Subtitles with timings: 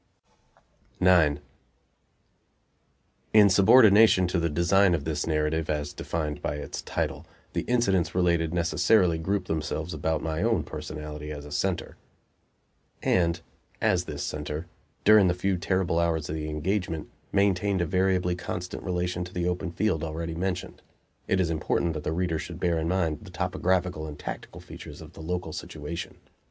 [0.99, 1.39] IX
[3.33, 8.15] In subordination to the design of this narrative, as defined by its title, the incidents
[8.15, 11.97] related necessarily group themselves about my own personality as a center;
[13.03, 13.41] and,
[13.79, 14.65] as this center,
[15.03, 19.47] during the few terrible hours of the engagement, maintained a variably constant relation to the
[19.47, 20.81] open field already mentioned,
[21.27, 24.99] it is important that the reader should bear in mind the topographical and tactical features
[24.99, 26.15] of the local situation.